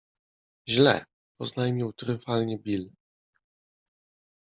-Źle.- 0.73 1.05
Oznajmił 1.43 1.93
triumfalnie 1.93 2.57
Bill. 2.57 2.91